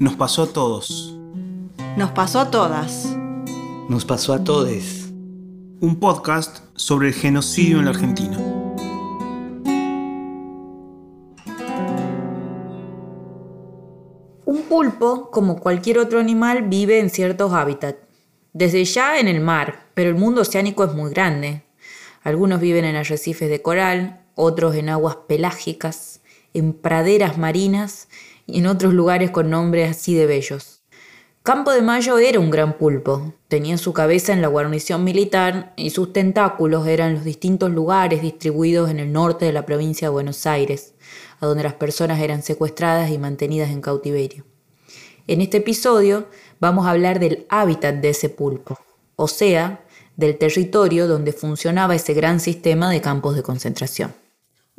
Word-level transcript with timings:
Nos 0.00 0.16
pasó 0.16 0.44
a 0.44 0.46
todos. 0.46 1.14
Nos 1.98 2.10
pasó 2.12 2.40
a 2.40 2.50
todas. 2.50 3.14
Nos 3.90 4.06
pasó 4.06 4.32
a 4.32 4.42
todes. 4.42 5.12
Un 5.80 5.98
podcast 6.00 6.64
sobre 6.74 7.08
el 7.08 7.14
genocidio 7.14 7.80
en 7.80 7.84
la 7.84 7.90
Argentina. 7.90 8.38
Un 14.46 14.62
pulpo, 14.70 15.30
como 15.30 15.60
cualquier 15.60 15.98
otro 15.98 16.18
animal, 16.18 16.62
vive 16.62 16.98
en 16.98 17.10
ciertos 17.10 17.52
hábitats. 17.52 17.98
Desde 18.54 18.82
ya 18.86 19.18
en 19.18 19.28
el 19.28 19.42
mar, 19.42 19.90
pero 19.92 20.08
el 20.08 20.16
mundo 20.16 20.40
oceánico 20.40 20.82
es 20.82 20.94
muy 20.94 21.10
grande. 21.10 21.64
Algunos 22.22 22.58
viven 22.62 22.86
en 22.86 22.96
arrecifes 22.96 23.50
de 23.50 23.60
coral, 23.60 24.22
otros 24.34 24.76
en 24.76 24.88
aguas 24.88 25.16
pelágicas, 25.28 26.22
en 26.54 26.72
praderas 26.72 27.36
marinas 27.36 28.08
y 28.52 28.58
en 28.58 28.66
otros 28.66 28.94
lugares 28.94 29.30
con 29.30 29.50
nombres 29.50 29.90
así 29.90 30.14
de 30.14 30.26
bellos. 30.26 30.80
Campo 31.42 31.72
de 31.72 31.80
Mayo 31.80 32.18
era 32.18 32.38
un 32.38 32.50
gran 32.50 32.76
pulpo. 32.76 33.32
Tenía 33.48 33.78
su 33.78 33.94
cabeza 33.94 34.34
en 34.34 34.42
la 34.42 34.48
guarnición 34.48 35.04
militar 35.04 35.72
y 35.76 35.88
sus 35.88 36.12
tentáculos 36.12 36.86
eran 36.86 37.14
los 37.14 37.24
distintos 37.24 37.70
lugares 37.70 38.20
distribuidos 38.20 38.90
en 38.90 38.98
el 38.98 39.10
norte 39.10 39.46
de 39.46 39.52
la 39.52 39.64
provincia 39.64 40.08
de 40.08 40.12
Buenos 40.12 40.46
Aires, 40.46 40.92
a 41.40 41.46
donde 41.46 41.62
las 41.62 41.74
personas 41.74 42.20
eran 42.20 42.42
secuestradas 42.42 43.10
y 43.10 43.16
mantenidas 43.16 43.70
en 43.70 43.80
cautiverio. 43.80 44.44
En 45.26 45.40
este 45.40 45.56
episodio 45.56 46.26
vamos 46.60 46.86
a 46.86 46.90
hablar 46.90 47.20
del 47.20 47.46
hábitat 47.48 47.94
de 47.96 48.10
ese 48.10 48.28
pulpo, 48.28 48.78
o 49.16 49.26
sea, 49.26 49.82
del 50.16 50.36
territorio 50.36 51.08
donde 51.08 51.32
funcionaba 51.32 51.94
ese 51.94 52.12
gran 52.12 52.40
sistema 52.40 52.90
de 52.90 53.00
campos 53.00 53.34
de 53.34 53.42
concentración. 53.42 54.12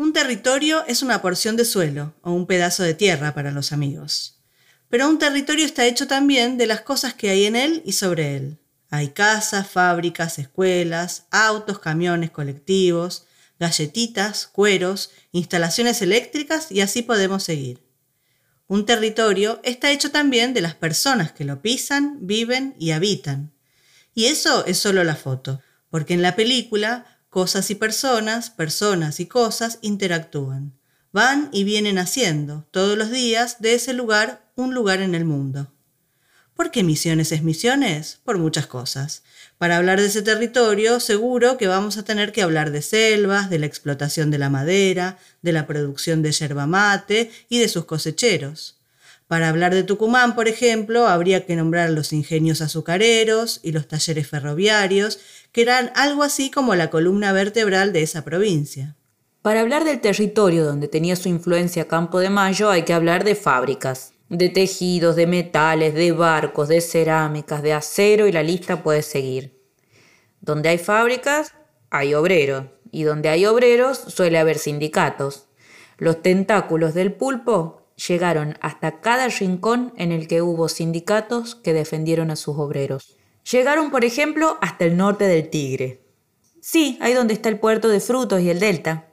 Un 0.01 0.13
territorio 0.13 0.83
es 0.87 1.03
una 1.03 1.21
porción 1.21 1.55
de 1.55 1.63
suelo 1.63 2.15
o 2.23 2.31
un 2.31 2.47
pedazo 2.47 2.81
de 2.81 2.95
tierra 2.95 3.35
para 3.35 3.51
los 3.51 3.71
amigos. 3.71 4.41
Pero 4.89 5.07
un 5.07 5.19
territorio 5.19 5.63
está 5.63 5.85
hecho 5.85 6.07
también 6.07 6.57
de 6.57 6.65
las 6.65 6.81
cosas 6.81 7.13
que 7.13 7.29
hay 7.29 7.45
en 7.45 7.55
él 7.55 7.83
y 7.85 7.91
sobre 7.91 8.35
él. 8.35 8.57
Hay 8.89 9.09
casas, 9.09 9.69
fábricas, 9.69 10.39
escuelas, 10.39 11.27
autos, 11.29 11.77
camiones, 11.77 12.31
colectivos, 12.31 13.27
galletitas, 13.59 14.47
cueros, 14.47 15.11
instalaciones 15.33 16.01
eléctricas 16.01 16.71
y 16.71 16.81
así 16.81 17.03
podemos 17.03 17.43
seguir. 17.43 17.83
Un 18.65 18.87
territorio 18.87 19.59
está 19.63 19.91
hecho 19.91 20.09
también 20.09 20.55
de 20.55 20.61
las 20.61 20.73
personas 20.73 21.31
que 21.31 21.45
lo 21.45 21.61
pisan, 21.61 22.17
viven 22.21 22.73
y 22.79 22.89
habitan. 22.89 23.53
Y 24.15 24.25
eso 24.25 24.65
es 24.65 24.79
solo 24.79 25.03
la 25.03 25.15
foto, 25.15 25.61
porque 25.91 26.15
en 26.15 26.23
la 26.23 26.35
película 26.35 27.10
cosas 27.31 27.71
y 27.71 27.75
personas, 27.75 28.49
personas 28.49 29.21
y 29.21 29.25
cosas 29.25 29.79
interactúan. 29.81 30.77
Van 31.13 31.47
y 31.53 31.63
vienen 31.63 31.97
haciendo, 31.97 32.67
todos 32.71 32.97
los 32.97 33.09
días, 33.09 33.61
de 33.61 33.73
ese 33.73 33.93
lugar 33.93 34.51
un 34.55 34.73
lugar 34.73 34.99
en 34.99 35.15
el 35.15 35.23
mundo. 35.23 35.71
¿Por 36.53 36.71
qué 36.71 36.83
Misiones 36.83 37.31
es 37.31 37.41
Misiones? 37.41 38.19
Por 38.25 38.37
muchas 38.37 38.67
cosas. 38.67 39.23
Para 39.57 39.77
hablar 39.77 40.01
de 40.01 40.07
ese 40.07 40.21
territorio, 40.21 40.99
seguro 40.99 41.57
que 41.57 41.67
vamos 41.67 41.97
a 41.97 42.03
tener 42.03 42.33
que 42.33 42.41
hablar 42.41 42.69
de 42.71 42.81
selvas, 42.81 43.49
de 43.49 43.59
la 43.59 43.65
explotación 43.65 44.29
de 44.29 44.37
la 44.37 44.49
madera, 44.49 45.17
de 45.41 45.53
la 45.53 45.67
producción 45.67 46.21
de 46.21 46.33
yerba 46.33 46.67
mate 46.67 47.31
y 47.47 47.59
de 47.59 47.69
sus 47.69 47.85
cosecheros. 47.85 48.80
Para 49.31 49.47
hablar 49.47 49.73
de 49.73 49.83
Tucumán, 49.83 50.35
por 50.35 50.49
ejemplo, 50.49 51.07
habría 51.07 51.45
que 51.45 51.55
nombrar 51.55 51.89
los 51.91 52.11
ingenios 52.11 52.59
azucareros 52.59 53.61
y 53.63 53.71
los 53.71 53.87
talleres 53.87 54.27
ferroviarios, 54.27 55.21
que 55.53 55.61
eran 55.61 55.89
algo 55.95 56.23
así 56.23 56.51
como 56.51 56.75
la 56.75 56.89
columna 56.89 57.31
vertebral 57.31 57.93
de 57.93 58.01
esa 58.01 58.25
provincia. 58.25 58.97
Para 59.41 59.61
hablar 59.61 59.85
del 59.85 60.01
territorio 60.01 60.65
donde 60.65 60.89
tenía 60.89 61.15
su 61.15 61.29
influencia 61.29 61.87
Campo 61.87 62.19
de 62.19 62.29
Mayo 62.29 62.69
hay 62.69 62.83
que 62.83 62.91
hablar 62.91 63.23
de 63.23 63.35
fábricas, 63.35 64.11
de 64.27 64.49
tejidos, 64.49 65.15
de 65.15 65.27
metales, 65.27 65.93
de 65.93 66.11
barcos, 66.11 66.67
de 66.67 66.81
cerámicas, 66.81 67.63
de 67.63 67.71
acero 67.71 68.27
y 68.27 68.33
la 68.33 68.43
lista 68.43 68.83
puede 68.83 69.01
seguir. 69.01 69.61
Donde 70.41 70.67
hay 70.67 70.77
fábricas, 70.77 71.53
hay 71.89 72.15
obreros, 72.15 72.65
y 72.91 73.03
donde 73.03 73.29
hay 73.29 73.45
obreros 73.45 73.97
suele 73.97 74.39
haber 74.39 74.57
sindicatos. 74.57 75.47
Los 75.97 76.21
tentáculos 76.21 76.93
del 76.93 77.13
pulpo 77.13 77.80
llegaron 78.07 78.57
hasta 78.61 79.01
cada 79.01 79.27
rincón 79.27 79.93
en 79.97 80.11
el 80.11 80.27
que 80.27 80.41
hubo 80.41 80.69
sindicatos 80.69 81.55
que 81.55 81.73
defendieron 81.73 82.31
a 82.31 82.35
sus 82.35 82.57
obreros. 82.57 83.17
Llegaron, 83.49 83.91
por 83.91 84.05
ejemplo, 84.05 84.57
hasta 84.61 84.85
el 84.85 84.97
norte 84.97 85.25
del 85.25 85.49
Tigre. 85.49 86.01
Sí, 86.61 86.97
ahí 87.01 87.13
donde 87.13 87.33
está 87.33 87.49
el 87.49 87.59
puerto 87.59 87.89
de 87.89 87.99
frutos 87.99 88.41
y 88.41 88.49
el 88.49 88.59
delta. 88.59 89.07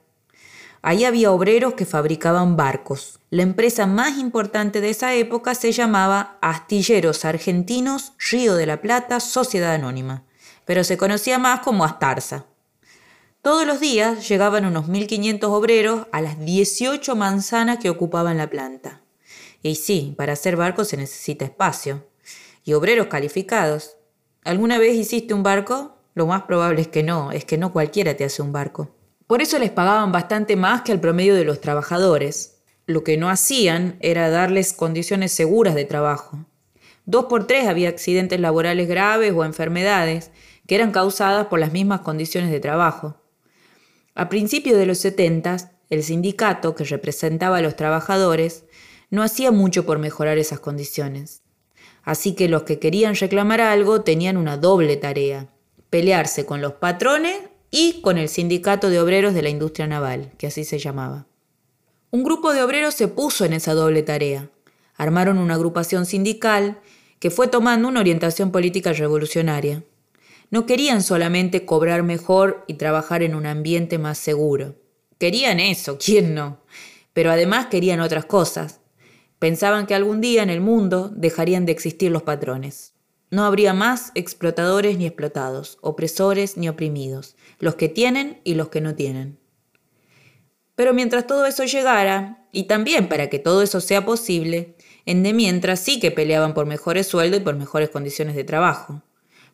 Ahí 0.81 1.03
había 1.03 1.31
obreros 1.31 1.73
que 1.73 1.85
fabricaban 1.85 2.55
barcos. 2.55 3.19
La 3.29 3.43
empresa 3.43 3.85
más 3.85 4.17
importante 4.17 4.81
de 4.81 4.91
esa 4.91 5.13
época 5.13 5.55
se 5.55 5.71
llamaba 5.71 6.37
Astilleros 6.41 7.25
Argentinos 7.25 8.13
Río 8.31 8.55
de 8.55 8.65
la 8.65 8.81
Plata 8.81 9.19
Sociedad 9.19 9.73
Anónima, 9.73 10.23
pero 10.65 10.83
se 10.83 10.97
conocía 10.97 11.37
más 11.37 11.59
como 11.61 11.83
Astarza. 11.83 12.45
Todos 13.41 13.65
los 13.65 13.79
días 13.79 14.27
llegaban 14.27 14.65
unos 14.65 14.87
1.500 14.89 15.45
obreros 15.45 16.07
a 16.11 16.19
las 16.19 16.43
18 16.43 17.15
manzanas 17.15 17.79
que 17.79 17.89
ocupaban 17.89 18.35
la 18.35 18.49
planta. 18.49 19.01
Y 19.63 19.75
sí, 19.75 20.13
para 20.17 20.33
hacer 20.33 20.57
barcos 20.57 20.89
se 20.89 20.97
necesita 20.97 21.45
espacio. 21.45 22.05
Y 22.65 22.73
obreros 22.73 23.07
calificados. 23.07 23.95
¿Alguna 24.43 24.77
vez 24.77 24.93
hiciste 24.95 25.33
un 25.33 25.43
barco? 25.43 25.95
Lo 26.15 26.27
más 26.27 26.43
probable 26.43 26.81
es 26.81 26.89
que 26.89 27.01
no, 27.01 27.31
es 27.31 27.45
que 27.45 27.57
no 27.57 27.71
cualquiera 27.71 28.17
te 28.17 28.25
hace 28.25 28.41
un 28.41 28.51
barco. 28.51 28.93
Por 29.25 29.41
eso 29.41 29.57
les 29.57 29.71
pagaban 29.71 30.11
bastante 30.11 30.57
más 30.57 30.81
que 30.81 30.91
al 30.91 30.99
promedio 30.99 31.33
de 31.33 31.45
los 31.45 31.61
trabajadores. 31.61 32.57
Lo 32.87 33.05
que 33.05 33.15
no 33.15 33.29
hacían 33.29 33.95
era 34.01 34.29
darles 34.29 34.73
condiciones 34.73 35.31
seguras 35.31 35.75
de 35.75 35.85
trabajo. 35.85 36.45
Dos 37.05 37.25
por 37.25 37.47
tres 37.47 37.69
había 37.69 37.87
accidentes 37.87 38.41
laborales 38.41 38.89
graves 38.89 39.31
o 39.33 39.45
enfermedades 39.45 40.31
que 40.67 40.75
eran 40.75 40.91
causadas 40.91 41.47
por 41.47 41.59
las 41.59 41.71
mismas 41.71 42.01
condiciones 42.01 42.51
de 42.51 42.59
trabajo. 42.59 43.15
A 44.19 44.27
principios 44.27 44.77
de 44.77 44.85
los 44.85 44.97
70, 44.97 45.71
el 45.89 46.03
sindicato, 46.03 46.75
que 46.75 46.83
representaba 46.83 47.59
a 47.59 47.61
los 47.61 47.77
trabajadores, 47.77 48.65
no 49.09 49.23
hacía 49.23 49.49
mucho 49.49 49.85
por 49.85 49.97
mejorar 49.97 50.37
esas 50.37 50.59
condiciones. 50.59 51.41
Así 52.03 52.35
que 52.35 52.49
los 52.49 52.63
que 52.63 52.79
querían 52.79 53.15
reclamar 53.15 53.61
algo 53.61 54.01
tenían 54.01 54.35
una 54.35 54.57
doble 54.57 54.97
tarea, 54.97 55.47
pelearse 55.89 56.45
con 56.45 56.59
los 56.59 56.73
patrones 56.73 57.37
y 57.71 58.01
con 58.01 58.17
el 58.17 58.27
Sindicato 58.27 58.89
de 58.89 58.99
Obreros 58.99 59.33
de 59.33 59.41
la 59.41 59.47
Industria 59.47 59.87
Naval, 59.87 60.33
que 60.37 60.47
así 60.47 60.65
se 60.65 60.79
llamaba. 60.79 61.25
Un 62.11 62.25
grupo 62.25 62.51
de 62.51 62.61
obreros 62.61 62.95
se 62.95 63.07
puso 63.07 63.45
en 63.45 63.53
esa 63.53 63.73
doble 63.73 64.03
tarea. 64.03 64.49
Armaron 64.97 65.37
una 65.37 65.53
agrupación 65.53 66.05
sindical 66.05 66.81
que 67.19 67.31
fue 67.31 67.47
tomando 67.47 67.87
una 67.87 68.01
orientación 68.01 68.51
política 68.51 68.91
revolucionaria. 68.91 69.81
No 70.51 70.65
querían 70.65 71.03
solamente 71.03 71.65
cobrar 71.65 72.03
mejor 72.03 72.63
y 72.67 72.75
trabajar 72.75 73.21
en 73.21 73.35
un 73.35 73.45
ambiente 73.45 73.97
más 73.99 74.17
seguro. 74.17 74.75
Querían 75.19 75.59
eso, 75.59 75.97
¿quién 76.03 76.33
no? 76.33 76.61
Pero 77.13 77.31
además 77.31 77.67
querían 77.67 77.99
otras 77.99 78.25
cosas. 78.25 78.79
Pensaban 79.37 79.85
que 79.85 79.95
algún 79.95 80.21
día 80.21 80.41
en 80.41 80.49
el 80.49 80.61
mundo 80.61 81.11
dejarían 81.13 81.65
de 81.65 81.71
existir 81.71 82.11
los 82.11 82.23
patrones. 82.23 82.93
No 83.31 83.45
habría 83.45 83.73
más 83.73 84.11
explotadores 84.15 84.97
ni 84.97 85.05
explotados, 85.05 85.77
opresores 85.81 86.57
ni 86.57 86.67
oprimidos, 86.67 87.35
los 87.59 87.75
que 87.75 87.87
tienen 87.87 88.41
y 88.43 88.55
los 88.55 88.69
que 88.69 88.81
no 88.81 88.95
tienen. 88.95 89.37
Pero 90.73 90.93
mientras 90.93 91.27
todo 91.27 91.45
eso 91.45 91.63
llegara, 91.65 92.47
y 92.51 92.63
también 92.63 93.07
para 93.07 93.29
que 93.29 93.37
todo 93.37 93.61
eso 93.61 93.81
sea 93.81 94.03
posible, 94.03 94.75
en 95.05 95.21
de 95.21 95.33
mientras 95.33 95.79
sí 95.79 95.99
que 95.99 96.09
peleaban 96.09 96.53
por 96.53 96.65
mejores 96.65 97.05
sueldos 97.05 97.41
y 97.41 97.43
por 97.43 97.55
mejores 97.55 97.89
condiciones 97.89 98.35
de 98.35 98.43
trabajo. 98.43 99.03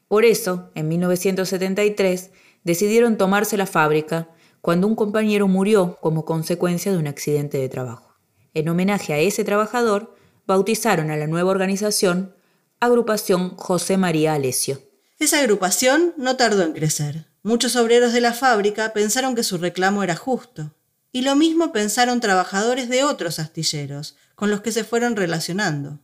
Por 0.08 0.26
eso, 0.26 0.72
en 0.76 0.88
1973, 0.88 2.32
decidieron 2.64 3.18
tomarse 3.18 3.58
la 3.58 3.66
fábrica 3.66 4.30
cuando 4.62 4.88
un 4.88 4.96
compañero 4.96 5.48
murió 5.48 6.00
como 6.02 6.26
consecuencia 6.26 6.92
de 6.92 6.98
un 6.98 7.08
accidente 7.08 7.58
de 7.58 7.70
trabajo. 7.70 8.16
En 8.54 8.70
homenaje 8.70 9.14
a 9.14 9.20
ese 9.20 9.44
trabajador, 9.44 10.16
bautizaron 10.48 11.12
a 11.12 11.18
la 11.18 11.28
nueva 11.28 11.52
organización 11.52 12.36
Agrupación 12.80 13.56
José 13.58 13.98
María 13.98 14.34
Alesio. 14.34 14.82
Esa 15.20 15.40
agrupación 15.40 16.14
no 16.18 16.36
tardó 16.36 16.64
en 16.64 16.74
crecer. 16.74 17.28
Muchos 17.42 17.76
obreros 17.76 18.12
de 18.12 18.22
la 18.22 18.34
fábrica 18.34 18.92
pensaron 18.94 19.36
que 19.36 19.44
su 19.44 19.58
reclamo 19.58 20.04
era 20.04 20.16
justo. 20.16 20.74
Y 21.12 21.22
lo 21.22 21.36
mismo 21.36 21.72
pensaron 21.72 22.20
trabajadores 22.20 22.90
de 22.90 23.04
otros 23.04 23.40
astilleros, 23.40 24.18
con 24.36 24.52
los 24.52 24.62
que 24.62 24.72
se 24.72 24.84
fueron 24.84 25.16
relacionando. 25.16 26.00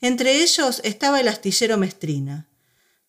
Entre 0.00 0.42
ellos 0.42 0.80
estaba 0.84 1.20
el 1.20 1.28
astillero 1.28 1.76
Mestrina. 1.76 2.48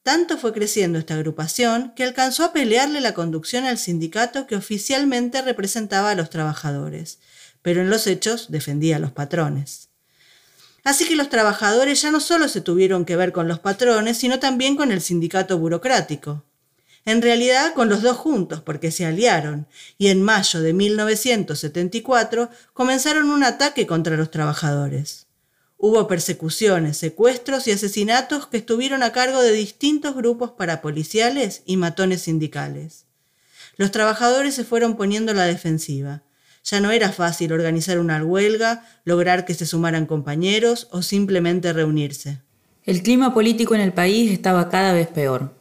Tanto 0.03 0.37
fue 0.37 0.51
creciendo 0.51 0.99
esta 0.99 1.15
agrupación 1.15 1.93
que 1.95 2.03
alcanzó 2.03 2.43
a 2.43 2.51
pelearle 2.51 2.99
la 2.99 3.13
conducción 3.13 3.63
al 3.63 3.77
sindicato 3.77 4.47
que 4.47 4.57
oficialmente 4.57 5.41
representaba 5.41 6.11
a 6.11 6.15
los 6.15 6.29
trabajadores, 6.29 7.19
pero 7.61 7.79
en 7.81 7.89
los 7.89 8.05
hechos 8.05 8.51
defendía 8.51 8.97
a 8.97 8.99
los 8.99 9.13
patrones. 9.13 9.87
Así 10.83 11.07
que 11.07 11.15
los 11.15 11.29
trabajadores 11.29 12.01
ya 12.01 12.11
no 12.11 12.19
solo 12.19 12.49
se 12.49 12.59
tuvieron 12.59 13.05
que 13.05 13.15
ver 13.15 13.31
con 13.31 13.47
los 13.47 13.59
patrones, 13.59 14.17
sino 14.17 14.39
también 14.39 14.75
con 14.75 14.91
el 14.91 15.01
sindicato 15.01 15.57
burocrático. 15.57 16.43
En 17.05 17.21
realidad 17.21 17.73
con 17.73 17.87
los 17.87 18.01
dos 18.01 18.17
juntos, 18.17 18.61
porque 18.61 18.91
se 18.91 19.05
aliaron, 19.05 19.67
y 19.97 20.07
en 20.07 20.21
mayo 20.21 20.59
de 20.59 20.73
1974 20.73 22.49
comenzaron 22.73 23.29
un 23.29 23.45
ataque 23.45 23.87
contra 23.87 24.17
los 24.17 24.31
trabajadores. 24.31 25.22
Hubo 25.85 26.07
persecuciones, 26.07 26.95
secuestros 26.95 27.67
y 27.67 27.71
asesinatos 27.71 28.47
que 28.47 28.55
estuvieron 28.55 29.03
a 29.03 29.11
cargo 29.11 29.41
de 29.41 29.51
distintos 29.51 30.15
grupos 30.15 30.51
parapoliciales 30.51 31.61
y 31.65 31.75
matones 31.75 32.21
sindicales. 32.21 33.05
Los 33.75 33.91
trabajadores 33.91 34.55
se 34.55 34.63
fueron 34.63 34.95
poniendo 34.95 35.33
a 35.33 35.35
la 35.35 35.43
defensiva. 35.43 36.23
Ya 36.63 36.79
no 36.79 36.91
era 36.91 37.11
fácil 37.11 37.51
organizar 37.51 37.99
una 37.99 38.23
huelga, 38.23 38.87
lograr 39.03 39.43
que 39.43 39.55
se 39.55 39.65
sumaran 39.65 40.05
compañeros 40.05 40.87
o 40.91 41.01
simplemente 41.01 41.73
reunirse. 41.73 42.39
El 42.85 43.03
clima 43.03 43.33
político 43.33 43.75
en 43.75 43.81
el 43.81 43.91
país 43.91 44.31
estaba 44.31 44.69
cada 44.69 44.93
vez 44.93 45.09
peor. 45.09 45.53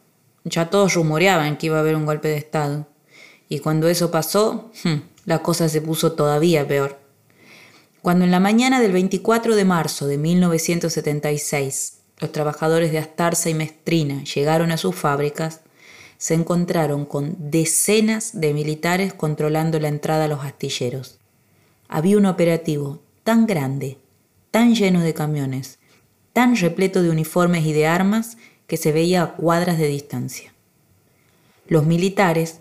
Ya 0.45 0.69
todos 0.69 0.93
rumoreaban 0.93 1.57
que 1.57 1.65
iba 1.65 1.75
a 1.75 1.81
haber 1.81 1.97
un 1.97 2.05
golpe 2.05 2.29
de 2.29 2.37
Estado. 2.37 2.87
Y 3.49 3.59
cuando 3.59 3.89
eso 3.89 4.09
pasó, 4.09 4.71
hmm, 4.85 4.99
la 5.25 5.39
cosa 5.39 5.67
se 5.67 5.81
puso 5.81 6.13
todavía 6.13 6.65
peor. 6.65 7.02
Cuando 8.03 8.25
en 8.25 8.31
la 8.31 8.41
mañana 8.41 8.81
del 8.81 8.91
24 8.91 9.55
de 9.55 9.63
marzo 9.63 10.07
de 10.07 10.17
1976 10.17 11.99
los 12.19 12.33
trabajadores 12.33 12.91
de 12.91 12.97
Astarza 12.97 13.49
y 13.49 13.53
Mestrina 13.53 14.25
llegaron 14.25 14.73
a 14.73 14.77
sus 14.77 14.93
fábricas, 14.93 15.61
se 16.17 16.33
encontraron 16.33 17.05
con 17.05 17.37
decenas 17.49 18.41
de 18.41 18.53
militares 18.53 19.13
controlando 19.13 19.79
la 19.79 19.87
entrada 19.87 20.25
a 20.25 20.27
los 20.27 20.43
astilleros. 20.43 21.19
Había 21.87 22.17
un 22.17 22.25
operativo 22.25 23.01
tan 23.23 23.47
grande, 23.47 23.99
tan 24.51 24.75
lleno 24.75 24.99
de 24.99 25.13
camiones, 25.13 25.79
tan 26.33 26.57
repleto 26.57 27.03
de 27.03 27.09
uniformes 27.09 27.65
y 27.65 27.71
de 27.71 27.87
armas 27.87 28.37
que 28.67 28.75
se 28.75 28.91
veía 28.91 29.23
a 29.23 29.35
cuadras 29.35 29.77
de 29.77 29.87
distancia. 29.87 30.53
Los 31.67 31.85
militares, 31.85 32.59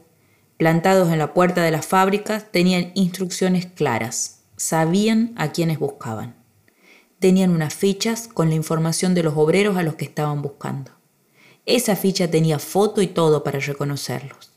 plantados 0.57 1.11
en 1.11 1.19
la 1.19 1.35
puerta 1.35 1.65
de 1.65 1.73
las 1.73 1.85
fábricas, 1.85 2.53
tenían 2.53 2.93
instrucciones 2.95 3.67
claras 3.67 4.42
sabían 4.57 5.33
a 5.37 5.53
quienes 5.53 5.79
buscaban. 5.79 6.37
Tenían 7.19 7.51
unas 7.51 7.75
fichas 7.75 8.29
con 8.29 8.49
la 8.49 8.55
información 8.55 9.15
de 9.15 9.23
los 9.23 9.35
obreros 9.37 9.77
a 9.77 9.83
los 9.83 9.95
que 9.95 10.05
estaban 10.05 10.43
buscando. 10.43 10.91
Esa 11.67 11.95
ficha 11.97 12.31
tenía 12.31 12.59
foto 12.59 13.03
y 13.03 13.07
todo 13.07 13.45
para 13.45 13.61
reconocerlos. 13.61 14.53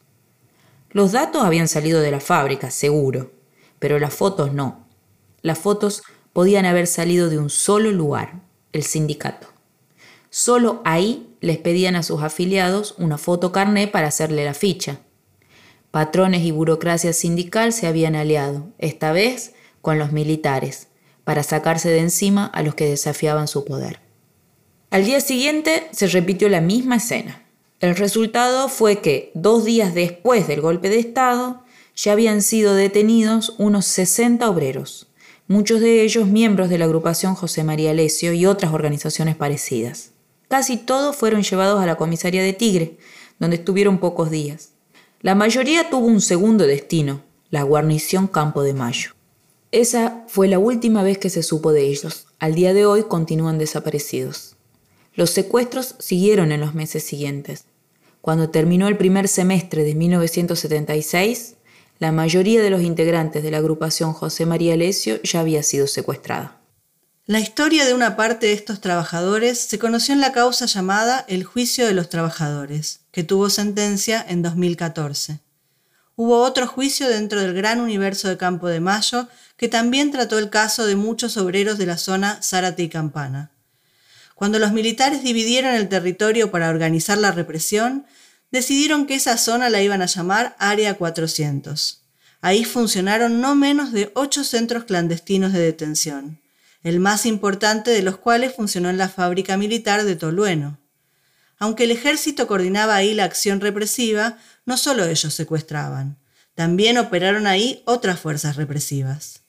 Los 0.89 1.11
datos 1.11 1.43
habían 1.43 1.67
salido 1.67 2.01
de 2.01 2.11
la 2.11 2.19
fábrica, 2.19 2.71
seguro, 2.71 3.31
pero 3.79 3.99
las 3.99 4.13
fotos 4.13 4.53
no. 4.53 4.87
Las 5.41 5.59
fotos 5.59 6.03
podían 6.33 6.65
haber 6.65 6.87
salido 6.87 7.29
de 7.29 7.37
un 7.37 7.49
solo 7.49 7.91
lugar, 7.91 8.41
el 8.73 8.83
sindicato. 8.83 9.47
Solo 10.29 10.81
ahí 10.83 11.35
les 11.39 11.57
pedían 11.57 11.95
a 11.95 12.03
sus 12.03 12.21
afiliados 12.21 12.95
una 12.97 13.17
foto 13.17 13.51
carné 13.51 13.87
para 13.87 14.07
hacerle 14.07 14.43
la 14.43 14.53
ficha. 14.53 14.99
Patrones 15.91 16.41
y 16.41 16.51
burocracia 16.51 17.13
sindical 17.13 17.71
se 17.71 17.87
habían 17.87 18.15
aliado, 18.15 18.67
esta 18.77 19.13
vez 19.13 19.54
con 19.85 19.99
los 19.99 20.11
militares 20.11 20.87
para 21.23 21.43
sacarse 21.43 21.89
de 21.89 21.99
encima 21.99 22.47
a 22.47 22.63
los 22.63 22.73
que 22.73 22.89
desafiaban 22.89 23.47
su 23.47 23.65
poder. 23.65 23.99
Al 24.89 25.05
día 25.05 25.21
siguiente 25.21 25.87
se 25.91 26.07
repitió 26.07 26.49
la 26.49 26.59
misma 26.59 26.95
escena. 26.95 27.45
El 27.79 27.95
resultado 27.95 28.67
fue 28.67 28.99
que, 28.99 29.29
dos 29.35 29.63
días 29.63 29.93
después 29.93 30.47
del 30.47 30.61
golpe 30.61 30.89
de 30.89 30.97
Estado, 30.97 31.63
ya 31.95 32.13
habían 32.13 32.41
sido 32.41 32.73
detenidos 32.73 33.53
unos 33.59 33.85
60 33.85 34.49
obreros, 34.49 35.05
muchos 35.47 35.81
de 35.81 36.01
ellos 36.01 36.25
miembros 36.25 36.69
de 36.69 36.79
la 36.79 36.85
agrupación 36.85 37.35
José 37.35 37.63
María 37.63 37.93
Lesio 37.93 38.33
y 38.33 38.47
otras 38.47 38.73
organizaciones 38.73 39.35
parecidas. 39.35 40.13
Casi 40.47 40.77
todos 40.77 41.15
fueron 41.15 41.43
llevados 41.43 41.79
a 41.79 41.85
la 41.85 41.95
comisaría 41.95 42.41
de 42.41 42.53
Tigre, 42.53 42.97
donde 43.37 43.57
estuvieron 43.57 43.99
pocos 43.99 44.31
días. 44.31 44.71
La 45.21 45.35
mayoría 45.35 45.91
tuvo 45.91 46.07
un 46.07 46.21
segundo 46.21 46.65
destino, 46.65 47.21
la 47.51 47.61
guarnición 47.61 48.25
Campo 48.27 48.63
de 48.63 48.73
Mayo. 48.73 49.14
Esa 49.75 50.23
fue 50.29 50.47
la 50.47 50.57
última 50.57 51.03
vez 51.03 51.17
que 51.17 51.29
se 51.29 51.43
supo 51.43 51.73
de 51.73 51.81
ellos. 51.87 52.27
Al 52.39 52.55
día 52.55 52.73
de 52.73 52.85
hoy 52.85 53.03
continúan 53.09 53.57
desaparecidos. 53.57 54.55
Los 55.15 55.31
secuestros 55.31 55.95
siguieron 55.99 56.53
en 56.53 56.61
los 56.61 56.73
meses 56.73 57.03
siguientes. 57.03 57.65
Cuando 58.21 58.49
terminó 58.49 58.87
el 58.87 58.95
primer 58.95 59.27
semestre 59.27 59.83
de 59.83 59.93
1976, 59.93 61.55
la 61.99 62.13
mayoría 62.13 62.63
de 62.63 62.69
los 62.69 62.83
integrantes 62.83 63.43
de 63.43 63.51
la 63.51 63.57
agrupación 63.57 64.13
José 64.13 64.45
María 64.45 64.77
Lesio 64.77 65.21
ya 65.23 65.41
había 65.41 65.61
sido 65.61 65.87
secuestrada. 65.87 66.61
La 67.25 67.41
historia 67.41 67.83
de 67.85 67.93
una 67.93 68.15
parte 68.15 68.45
de 68.45 68.53
estos 68.53 68.79
trabajadores 68.79 69.59
se 69.59 69.77
conoció 69.77 70.13
en 70.13 70.21
la 70.21 70.31
causa 70.31 70.67
llamada 70.67 71.25
El 71.27 71.43
Juicio 71.43 71.85
de 71.85 71.93
los 71.93 72.07
Trabajadores, 72.07 73.01
que 73.11 73.25
tuvo 73.25 73.49
sentencia 73.49 74.25
en 74.25 74.41
2014. 74.41 75.41
Hubo 76.17 76.39
otro 76.39 76.65
juicio 76.65 77.09
dentro 77.09 77.41
del 77.41 77.53
gran 77.53 77.81
universo 77.81 78.29
de 78.29 78.37
Campo 78.37 78.67
de 78.67 78.79
Mayo 78.79 79.27
que 79.57 79.67
también 79.67 80.11
trató 80.11 80.39
el 80.39 80.49
caso 80.49 80.85
de 80.85 80.95
muchos 80.95 81.35
obreros 81.35 81.77
de 81.77 81.85
la 81.85 81.97
zona 81.97 82.39
Zárate 82.41 82.83
y 82.83 82.89
Campana. 82.89 83.51
Cuando 84.33 84.59
los 84.59 84.71
militares 84.71 85.23
dividieron 85.23 85.73
el 85.73 85.89
territorio 85.89 86.51
para 86.51 86.69
organizar 86.69 87.17
la 87.17 87.31
represión, 87.31 88.05
decidieron 88.51 89.07
que 89.07 89.15
esa 89.15 89.37
zona 89.37 89.69
la 89.69 89.81
iban 89.81 90.01
a 90.01 90.05
llamar 90.05 90.55
Área 90.59 90.93
400. 90.93 92.01
Ahí 92.39 92.63
funcionaron 92.63 93.41
no 93.41 93.55
menos 93.55 93.91
de 93.91 94.11
ocho 94.13 94.43
centros 94.43 94.85
clandestinos 94.85 95.51
de 95.51 95.59
detención, 95.59 96.39
el 96.83 96.99
más 96.99 97.25
importante 97.25 97.91
de 97.91 98.03
los 98.03 98.17
cuales 98.17 98.53
funcionó 98.53 98.89
en 98.89 98.97
la 98.97 99.09
fábrica 99.09 99.57
militar 99.57 100.03
de 100.03 100.15
Tolueno. 100.15 100.79
Aunque 101.57 101.85
el 101.85 101.91
ejército 101.91 102.47
coordinaba 102.47 102.95
ahí 102.95 103.13
la 103.13 103.23
acción 103.23 103.61
represiva, 103.61 104.37
no 104.65 104.77
solo 104.77 105.05
ellos 105.05 105.33
secuestraban, 105.33 106.17
también 106.55 106.97
operaron 106.97 107.47
ahí 107.47 107.83
otras 107.85 108.19
fuerzas 108.19 108.55
represivas. 108.55 109.41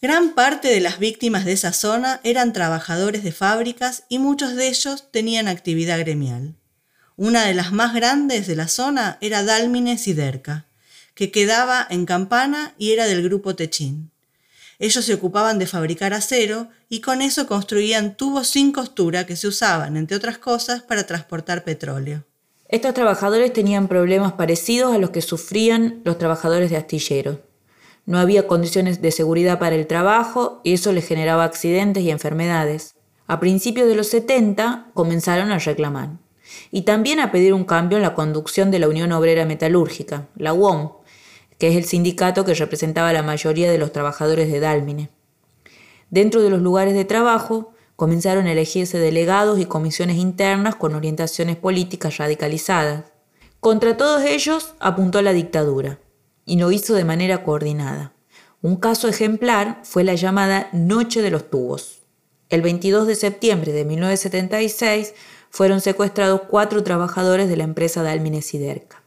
Gran 0.00 0.34
parte 0.34 0.68
de 0.68 0.80
las 0.80 0.98
víctimas 0.98 1.44
de 1.44 1.52
esa 1.52 1.72
zona 1.72 2.20
eran 2.24 2.52
trabajadores 2.52 3.22
de 3.22 3.30
fábricas 3.30 4.02
y 4.08 4.18
muchos 4.18 4.56
de 4.56 4.66
ellos 4.68 5.10
tenían 5.12 5.46
actividad 5.46 5.98
gremial. 6.00 6.56
Una 7.16 7.44
de 7.44 7.54
las 7.54 7.70
más 7.70 7.94
grandes 7.94 8.46
de 8.48 8.56
la 8.56 8.66
zona 8.66 9.18
era 9.20 9.44
Dálmine 9.44 9.98
Siderca, 9.98 10.66
que 11.14 11.30
quedaba 11.30 11.86
en 11.88 12.06
Campana 12.06 12.74
y 12.78 12.92
era 12.92 13.06
del 13.06 13.22
grupo 13.22 13.54
Techín. 13.54 14.10
Ellos 14.80 15.04
se 15.04 15.14
ocupaban 15.14 15.60
de 15.60 15.68
fabricar 15.68 16.14
acero 16.14 16.68
y 16.88 17.00
con 17.00 17.22
eso 17.22 17.46
construían 17.46 18.16
tubos 18.16 18.48
sin 18.48 18.72
costura 18.72 19.26
que 19.26 19.36
se 19.36 19.46
usaban, 19.46 19.96
entre 19.96 20.16
otras 20.16 20.38
cosas, 20.38 20.82
para 20.82 21.06
transportar 21.06 21.62
petróleo. 21.62 22.24
Estos 22.72 22.94
trabajadores 22.94 23.52
tenían 23.52 23.86
problemas 23.86 24.32
parecidos 24.32 24.94
a 24.94 24.98
los 24.98 25.10
que 25.10 25.20
sufrían 25.20 26.00
los 26.04 26.16
trabajadores 26.16 26.70
de 26.70 26.78
astilleros. 26.78 27.40
No 28.06 28.18
había 28.18 28.46
condiciones 28.46 29.02
de 29.02 29.10
seguridad 29.10 29.58
para 29.58 29.74
el 29.74 29.86
trabajo 29.86 30.62
y 30.64 30.72
eso 30.72 30.90
les 30.90 31.06
generaba 31.06 31.44
accidentes 31.44 32.02
y 32.02 32.10
enfermedades. 32.10 32.94
A 33.26 33.40
principios 33.40 33.88
de 33.88 33.94
los 33.94 34.06
70 34.06 34.86
comenzaron 34.94 35.52
a 35.52 35.58
reclamar 35.58 36.12
y 36.70 36.82
también 36.82 37.20
a 37.20 37.30
pedir 37.30 37.52
un 37.52 37.64
cambio 37.64 37.98
en 37.98 38.02
la 38.02 38.14
conducción 38.14 38.70
de 38.70 38.78
la 38.78 38.88
Unión 38.88 39.12
Obrera 39.12 39.44
Metalúrgica, 39.44 40.28
la 40.34 40.54
UOM, 40.54 40.92
que 41.58 41.68
es 41.68 41.76
el 41.76 41.84
sindicato 41.84 42.46
que 42.46 42.54
representaba 42.54 43.10
a 43.10 43.12
la 43.12 43.22
mayoría 43.22 43.70
de 43.70 43.76
los 43.76 43.92
trabajadores 43.92 44.50
de 44.50 44.60
Dálmine. 44.60 45.10
Dentro 46.08 46.40
de 46.40 46.48
los 46.48 46.62
lugares 46.62 46.94
de 46.94 47.04
trabajo 47.04 47.71
comenzaron 47.96 48.46
a 48.46 48.52
elegirse 48.52 48.98
delegados 48.98 49.58
y 49.58 49.66
comisiones 49.66 50.16
internas 50.16 50.74
con 50.74 50.94
orientaciones 50.94 51.56
políticas 51.56 52.16
radicalizadas. 52.18 53.04
Contra 53.60 53.96
todos 53.96 54.22
ellos 54.22 54.74
apuntó 54.80 55.22
la 55.22 55.32
dictadura 55.32 55.98
y 56.44 56.56
lo 56.56 56.72
hizo 56.72 56.94
de 56.94 57.04
manera 57.04 57.44
coordinada. 57.44 58.12
Un 58.60 58.76
caso 58.76 59.08
ejemplar 59.08 59.80
fue 59.84 60.04
la 60.04 60.14
llamada 60.14 60.68
Noche 60.72 61.22
de 61.22 61.30
los 61.30 61.50
Tubos. 61.50 62.02
El 62.48 62.62
22 62.62 63.06
de 63.06 63.14
septiembre 63.14 63.72
de 63.72 63.84
1976 63.84 65.14
fueron 65.50 65.80
secuestrados 65.80 66.42
cuatro 66.48 66.82
trabajadores 66.82 67.48
de 67.48 67.56
la 67.56 67.64
empresa 67.64 68.02
Dalmine 68.02 68.42
Siderca. 68.42 69.02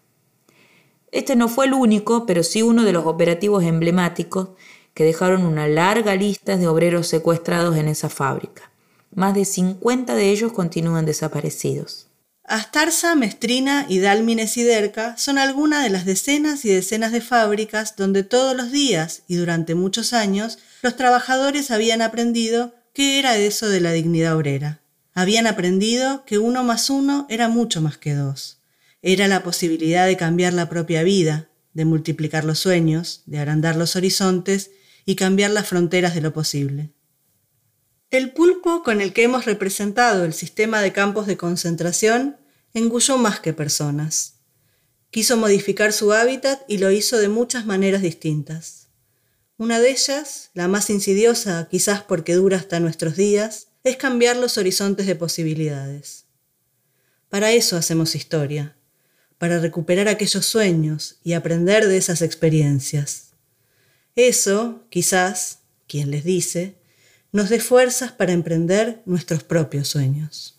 Este 1.12 1.36
no 1.36 1.48
fue 1.48 1.65
el 1.65 1.74
único, 1.74 2.25
pero 2.25 2.44
sí 2.44 2.62
uno 2.62 2.84
de 2.84 2.92
los 2.92 3.06
operativos 3.06 3.63
emblemáticos 3.63 4.50
que 4.94 5.04
dejaron 5.04 5.46
una 5.46 5.68
larga 5.68 6.15
lista 6.15 6.58
de 6.58 6.68
obreros 6.68 7.08
secuestrados 7.08 7.77
en 7.77 7.88
esa 7.88 8.10
fábrica. 8.10 8.72
Más 9.14 9.34
de 9.34 9.46
50 9.46 10.16
de 10.16 10.32
ellos 10.32 10.54
continúan 10.54 11.06
desaparecidos. 11.06 12.08
Astarza, 12.48 13.16
Mestrina 13.16 13.88
y 13.90 14.00
Dálmine 14.00 14.48
Siderca 14.48 15.18
son 15.18 15.40
algunas 15.40 15.84
de 15.84 15.90
las 15.90 16.06
decenas 16.06 16.64
y 16.64 16.70
decenas 16.70 17.12
de 17.12 17.22
fábricas 17.22 17.96
donde 17.96 18.24
todos 18.24 18.56
los 18.56 18.72
días 18.72 19.24
y 19.28 19.36
durante 19.36 19.74
muchos 19.74 20.14
años 20.14 20.60
los 20.84 20.96
trabajadores 20.96 21.72
habían 21.72 22.04
aprendido 22.04 22.76
qué 22.94 23.18
era 23.18 23.36
eso 23.38 23.68
de 23.68 23.82
la 23.82 23.94
dignidad 23.94 24.36
obrera. 24.36 24.82
Habían 25.16 25.48
aprendido 25.48 26.24
que 26.26 26.38
uno 26.38 26.64
más 26.64 26.90
uno 26.92 27.26
era 27.30 27.50
mucho 27.50 27.82
más 27.82 27.98
que 27.98 28.14
dos. 28.14 28.60
Era 29.02 29.28
la 29.28 29.42
posibilidad 29.42 30.06
de 30.06 30.18
cambiar 30.18 30.54
la 30.54 30.70
propia 30.70 31.02
vida, 31.02 31.50
de 31.74 31.86
multiplicar 31.86 32.44
los 32.46 32.60
sueños, 32.60 33.24
de 33.26 33.40
agrandar 33.40 33.76
los 33.76 33.96
horizontes 33.96 34.72
y 35.06 35.16
cambiar 35.16 35.52
las 35.52 35.68
fronteras 35.68 36.14
de 36.14 36.22
lo 36.22 36.34
posible. 36.34 36.92
El 38.16 38.32
pulpo 38.32 38.82
con 38.82 39.02
el 39.02 39.12
que 39.12 39.24
hemos 39.24 39.44
representado 39.44 40.24
el 40.24 40.34
sistema 40.34 40.82
de 40.82 40.94
campos 40.94 41.28
de 41.28 41.36
concentración 41.36 42.38
engulló 42.74 43.18
más 43.18 43.42
que 43.42 43.52
personas. 43.52 44.36
Quiso 45.12 45.36
modificar 45.36 45.92
su 45.92 46.14
hábitat 46.14 46.62
y 46.70 46.78
lo 46.78 46.92
hizo 46.92 47.18
de 47.18 47.28
muchas 47.28 47.66
maneras 47.66 48.02
distintas. 48.02 48.88
Una 49.58 49.82
de 49.82 49.92
ellas, 49.92 50.50
la 50.54 50.70
más 50.70 50.90
insidiosa, 50.90 51.68
quizás 51.70 52.04
porque 52.04 52.36
dura 52.36 52.56
hasta 52.56 52.80
nuestros 52.80 53.18
días, 53.18 53.68
es 53.84 53.98
cambiar 53.98 54.38
los 54.38 54.58
horizontes 54.58 55.08
de 55.08 55.16
posibilidades. 55.18 56.24
Para 57.28 57.52
eso 57.52 57.76
hacemos 57.76 58.16
historia, 58.16 58.78
para 59.38 59.60
recuperar 59.60 60.08
aquellos 60.08 60.46
sueños 60.46 61.18
y 61.22 61.34
aprender 61.34 61.86
de 61.86 61.98
esas 61.98 62.22
experiencias. 62.22 63.32
Eso, 64.16 64.86
quizás, 64.90 65.60
quien 65.86 66.12
les 66.12 66.24
dice, 66.24 66.78
nos 67.36 67.50
dé 67.50 67.60
fuerzas 67.60 68.13
para 68.13 68.32
emprender 68.32 69.01
nuestros 69.06 69.44
propios 69.44 69.89
sueños. 69.89 70.55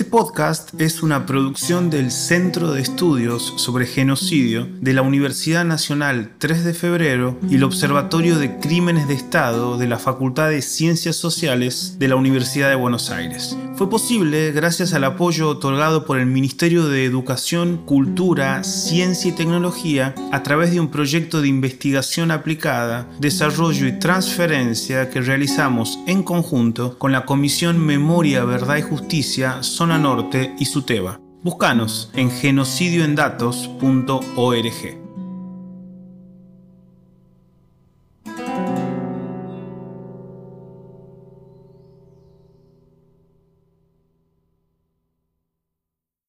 Este 0.00 0.10
podcast 0.10 0.80
es 0.80 1.02
una 1.02 1.26
producción 1.26 1.90
del 1.90 2.10
Centro 2.10 2.72
de 2.72 2.80
Estudios 2.80 3.52
sobre 3.56 3.84
Genocidio 3.84 4.66
de 4.80 4.94
la 4.94 5.02
Universidad 5.02 5.66
Nacional 5.66 6.32
3 6.38 6.64
de 6.64 6.72
Febrero 6.72 7.38
y 7.50 7.56
el 7.56 7.64
Observatorio 7.64 8.38
de 8.38 8.60
Crímenes 8.60 9.08
de 9.08 9.14
Estado 9.14 9.76
de 9.76 9.86
la 9.86 9.98
Facultad 9.98 10.48
de 10.48 10.62
Ciencias 10.62 11.16
Sociales 11.16 11.96
de 11.98 12.08
la 12.08 12.16
Universidad 12.16 12.70
de 12.70 12.76
Buenos 12.76 13.10
Aires. 13.10 13.58
Fue 13.76 13.90
posible 13.90 14.52
gracias 14.52 14.94
al 14.94 15.04
apoyo 15.04 15.48
otorgado 15.48 16.06
por 16.06 16.18
el 16.18 16.26
Ministerio 16.26 16.88
de 16.88 17.04
Educación, 17.04 17.78
Cultura, 17.84 18.64
Ciencia 18.64 19.30
y 19.30 19.34
Tecnología 19.34 20.14
a 20.32 20.42
través 20.42 20.70
de 20.70 20.80
un 20.80 20.88
proyecto 20.88 21.42
de 21.42 21.48
investigación 21.48 22.30
aplicada, 22.30 23.06
desarrollo 23.18 23.86
y 23.86 23.98
transferencia 23.98 25.10
que 25.10 25.20
realizamos 25.20 25.98
en 26.06 26.22
conjunto 26.22 26.98
con 26.98 27.12
la 27.12 27.26
Comisión 27.26 27.78
Memoria, 27.78 28.44
Verdad 28.44 28.76
y 28.76 28.82
Justicia 28.82 29.62
Norte 29.98 30.54
y 30.58 30.66
Suteba. 30.66 31.20
Búscanos 31.42 32.10
en 32.14 32.30
genocidioendatos.org. 32.30 34.99